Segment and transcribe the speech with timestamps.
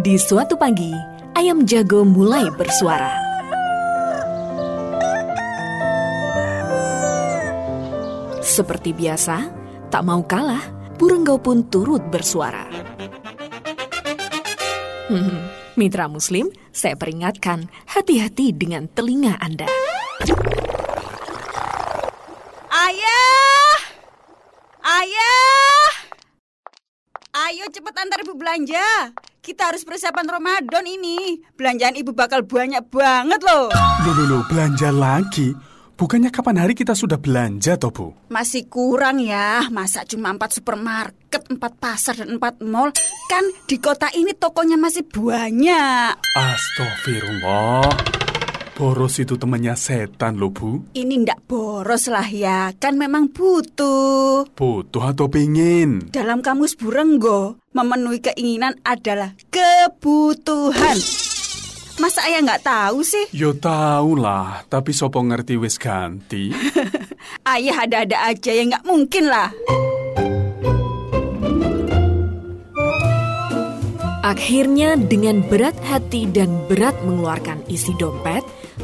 [0.00, 0.96] Di suatu pagi,
[1.36, 3.12] ayam jago mulai bersuara.
[8.40, 9.52] Seperti biasa,
[9.92, 10.64] tak mau kalah,
[10.96, 12.64] Burenggo pun turut bersuara.
[15.12, 19.68] Hmm, Mitra Muslim, saya peringatkan, hati-hati dengan telinga Anda.
[22.72, 23.76] Ayah!
[24.80, 25.84] Ayah!
[27.36, 29.12] Ayo cepet antar ibu belanja.
[29.40, 31.40] Kita harus persiapan Ramadan ini.
[31.56, 33.72] Belanjaan ibu bakal banyak banget loh.
[34.04, 35.56] Loh, loh, loh, belanja lagi?
[35.96, 38.06] Bukannya kapan hari kita sudah belanja toh, Bu?
[38.28, 39.64] Masih kurang ya.
[39.72, 42.92] Masa cuma empat supermarket, empat pasar, dan empat mall?
[43.32, 46.20] Kan di kota ini tokonya masih banyak.
[46.36, 47.88] Astagfirullah.
[48.80, 50.80] Boros itu temannya setan loh, Bu.
[50.96, 52.72] Ini ndak boros lah ya.
[52.80, 54.48] Kan memang butuh.
[54.56, 56.08] Butuh atau pingin?
[56.08, 60.96] Dalam kamus Burenggo, memenuhi keinginan adalah kebutuhan.
[62.00, 63.28] Masa ayah nggak tahu sih?
[63.36, 66.48] Yo tahu lah, tapi sopo ngerti wis ganti.
[67.52, 69.52] Ayah ada-ada aja ya nggak mungkin lah.
[74.24, 78.40] Akhirnya dengan berat hati dan berat mengeluarkan isi dompet,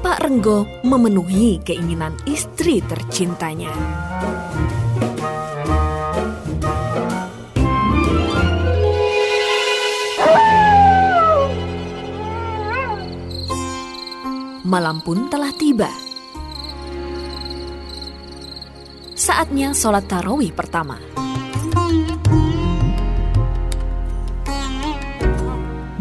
[0.00, 3.68] Pak Renggo memenuhi keinginan istri tercintanya.
[14.64, 15.92] Malam pun telah tiba.
[19.12, 20.96] Saatnya sholat tarawih pertama.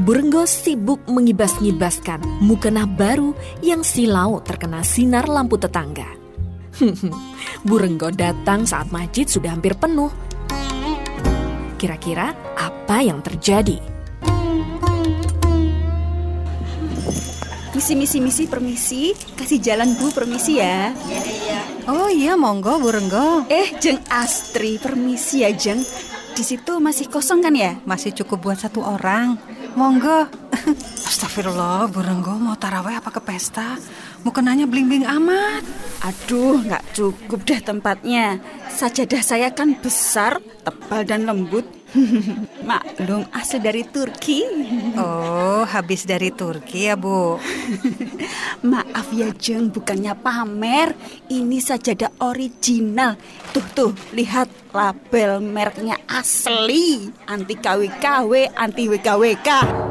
[0.09, 6.09] Burenggo sibuk mengibas-ngibaskan mukena baru yang silau terkena sinar lampu tetangga.
[7.69, 10.09] Burenggo datang saat masjid sudah hampir penuh.
[11.77, 13.77] Kira-kira apa yang terjadi?
[17.77, 19.14] Misi, misi, misi, permisi.
[19.14, 20.89] Kasih jalan bu, permisi ya.
[21.86, 23.45] Oh iya, monggo Bu Renggo.
[23.45, 25.86] Eh, Jeng Astri, permisi ya Jeng.
[26.33, 27.77] Di situ masih kosong kan ya?
[27.86, 29.58] Masih cukup buat satu orang.
[29.77, 30.25] Monggo.
[31.09, 33.77] Astagfirullah, Bu Renggo mau taraweh apa ke pesta?
[34.21, 35.65] Mukenanya bling-bling amat.
[36.05, 38.37] Aduh, nggak cukup deh tempatnya.
[38.69, 41.65] Sajadah saya kan besar, tebal dan lembut.
[42.69, 44.45] Maklum, asli dari Turki.
[44.99, 47.39] Oh, habis dari Turki ya, Bu.
[48.67, 50.91] Maaf ya Jeng, bukannya pamer.
[51.31, 53.15] Ini sajadah original.
[53.55, 57.09] Tuh tuh, lihat label mereknya asli.
[57.25, 59.49] Anti KW-KW, anti WKWK.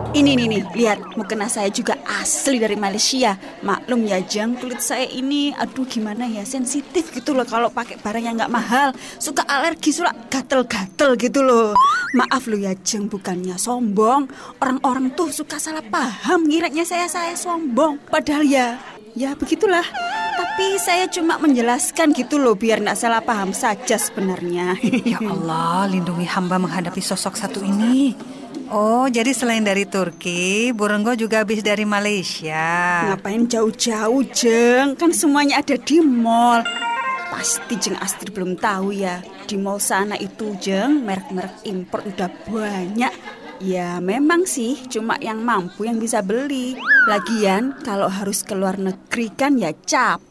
[0.09, 3.37] Ini nih nih, lihat mukena saya juga asli dari Malaysia.
[3.61, 8.25] Maklum ya Jeng, kulit saya ini aduh gimana ya sensitif gitu loh kalau pakai barang
[8.25, 8.97] yang nggak mahal.
[9.21, 11.77] Suka alergi, suka gatel-gatel gitu loh.
[12.17, 14.33] Maaf loh ya Jeng, bukannya sombong.
[14.65, 18.01] Orang-orang tuh suka salah paham ngiranya saya saya sombong.
[18.09, 18.81] Padahal ya,
[19.13, 19.85] ya begitulah.
[20.39, 24.79] Tapi saya cuma menjelaskan gitu loh biar nggak salah paham saja sebenarnya.
[25.03, 28.15] Ya Allah, lindungi hamba menghadapi sosok satu ini.
[28.71, 33.03] Oh, jadi selain dari Turki, Bu Renggo juga habis dari Malaysia.
[33.11, 34.95] Ngapain jauh-jauh Jeng?
[34.95, 36.63] Kan semuanya ada di mall.
[37.35, 39.25] Pasti Jeng Astri belum tahu ya.
[39.49, 43.11] Di mall sana itu Jeng, merek-merek impor udah banyak.
[43.59, 46.79] Ya memang sih cuma yang mampu yang bisa beli.
[47.11, 49.75] Lagian kalau harus ke luar negeri kan ya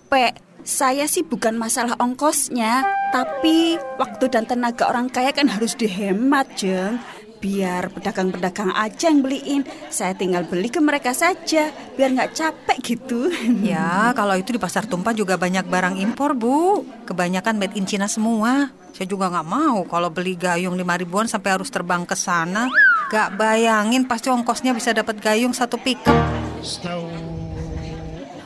[0.07, 0.39] capek.
[0.63, 6.99] Saya sih bukan masalah ongkosnya, tapi waktu dan tenaga orang kaya kan harus dihemat, Jeng.
[7.39, 13.31] Biar pedagang-pedagang aja yang beliin, saya tinggal beli ke mereka saja, biar nggak capek gitu.
[13.67, 16.83] Ya, kalau itu di pasar tumpah juga banyak barang impor, Bu.
[17.07, 18.71] Kebanyakan made in China semua.
[18.91, 22.67] Saya juga nggak mau kalau beli gayung lima ribuan sampai harus terbang ke sana.
[23.07, 26.17] Gak bayangin pasti ongkosnya bisa dapat gayung satu pickup.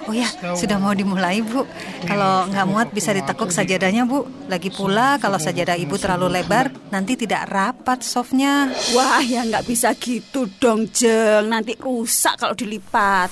[0.09, 0.25] Oh ya,
[0.57, 1.61] sudah mau dimulai Bu.
[2.09, 4.25] Kalau nggak muat bisa ditekuk sajadahnya Bu.
[4.49, 8.73] Lagi pula kalau sajadah Ibu terlalu lebar, nanti tidak rapat softnya.
[8.97, 13.29] Wah ya nggak bisa gitu dong Jeng, nanti rusak kalau dilipat.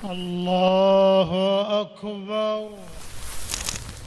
[0.00, 1.44] Allahu
[1.84, 2.60] Akbar.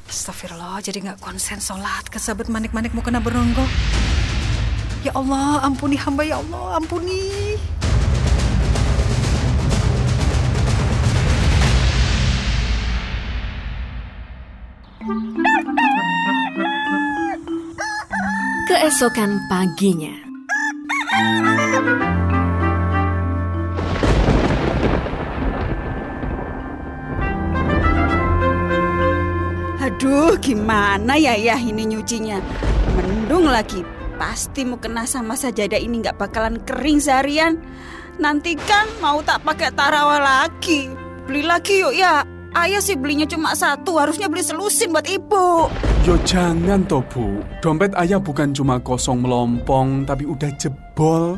[0.09, 3.61] Astagfirullah, jadi nggak konsen sholat kesabet manik-manik mau kena beronggo.
[5.05, 7.55] Ya Allah, ampuni hamba ya Allah, ampuni.
[18.69, 20.13] Keesokan paginya,
[29.81, 32.37] Aduh, gimana ya ya ini nyucinya?
[32.93, 33.81] Mendung lagi.
[34.21, 37.57] Pasti mau kena sama sajadah ini nggak bakalan kering seharian.
[38.21, 40.93] Nanti kan mau tak pakai tarawah lagi.
[41.25, 42.28] Beli lagi yuk ya.
[42.57, 45.69] Ayah sih belinya cuma satu, harusnya beli selusin buat ibu.
[46.01, 51.37] Yo jangan toh bu, dompet ayah bukan cuma kosong melompong, tapi udah jebol.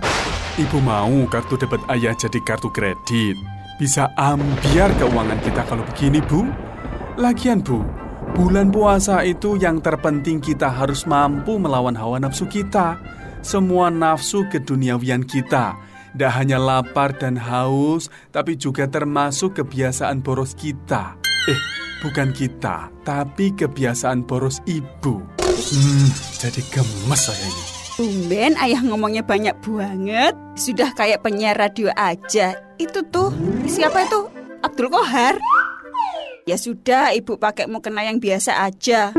[0.56, 3.36] Ibu mau kartu debit ayah jadi kartu kredit.
[3.76, 6.48] Bisa ambiar keuangan kita kalau begini bu.
[7.20, 7.84] Lagian bu,
[8.32, 12.96] bulan puasa itu yang terpenting kita harus mampu melawan hawa nafsu kita.
[13.44, 15.76] Semua nafsu keduniawian kita.
[16.12, 21.16] Tidak hanya lapar dan haus, tapi juga termasuk kebiasaan boros kita.
[21.48, 21.60] Eh,
[22.04, 25.24] bukan kita, tapi kebiasaan boros ibu.
[25.40, 27.64] Hmm, jadi gemes saya ini.
[27.96, 30.36] Tumben ayah ngomongnya banyak banget.
[30.60, 32.60] Sudah kayak penyiar radio aja.
[32.76, 33.32] Itu tuh,
[33.64, 34.28] siapa itu?
[34.68, 35.40] Abdul Kohar.
[36.44, 39.16] Ya sudah, ibu pakai mukena yang biasa aja.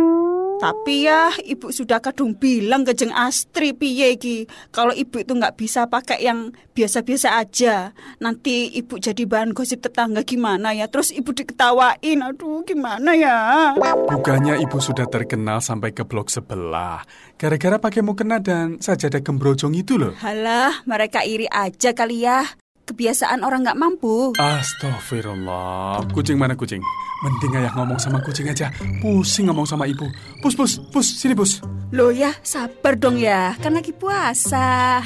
[0.62, 4.46] Tapi ya, ibu sudah kadung bilang ke Jeng Astri piye ki.
[4.70, 7.90] Kalau ibu itu nggak bisa pakai yang biasa-biasa aja.
[8.22, 10.86] Nanti ibu jadi bahan gosip tetangga gimana ya.
[10.86, 12.22] Terus ibu diketawain.
[12.22, 13.74] Aduh, gimana ya?
[14.06, 17.02] Bukannya ibu sudah terkenal sampai ke blok sebelah.
[17.34, 20.14] Gara-gara pakai mukena dan sajadah gembrojong itu loh.
[20.22, 22.46] Halah, mereka iri aja kali ya.
[22.92, 24.36] Kebiasaan orang nggak mampu.
[24.36, 26.12] Astagfirullah.
[26.12, 26.84] Kucing mana kucing?
[27.24, 28.68] Mending ayah ngomong sama kucing aja.
[29.00, 30.04] Pusing ngomong sama ibu.
[30.44, 31.08] Pus, pus, pus.
[31.16, 31.64] Sini, pus.
[31.88, 33.56] Loh ya, sabar dong ya.
[33.64, 35.00] Kan lagi puasa.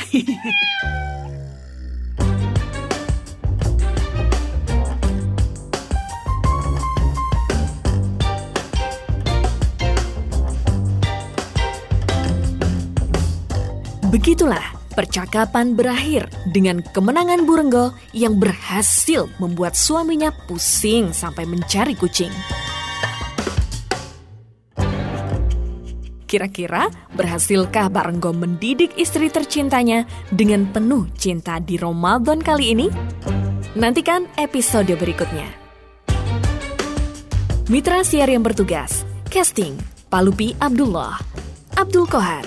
[14.11, 22.33] Begitulah percakapan berakhir dengan kemenangan Burenggo yang berhasil membuat suaminya pusing sampai mencari kucing.
[26.27, 32.91] Kira-kira berhasilkah Barenggo mendidik istri tercintanya dengan penuh cinta di Ramadan kali ini?
[33.79, 35.47] Nantikan episode berikutnya.
[37.71, 39.79] Mitra siar yang bertugas, casting,
[40.11, 41.19] Palupi Abdullah,
[41.79, 42.47] Abdul Kohar,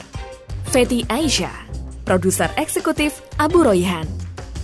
[0.72, 1.69] Feti Aisyah,
[2.09, 4.09] produser eksekutif Abu Royhan,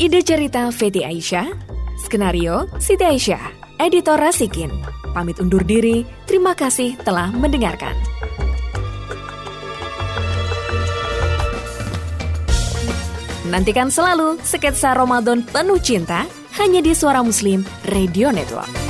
[0.01, 1.53] ide cerita Feti Aisyah,
[2.01, 4.73] skenario Siti Aisyah, editor Rasikin.
[5.13, 7.93] Pamit undur diri, terima kasih telah mendengarkan.
[13.45, 16.25] Nantikan selalu sketsa Ramadan penuh cinta
[16.57, 17.61] hanya di Suara Muslim
[17.93, 18.84] Radio Network.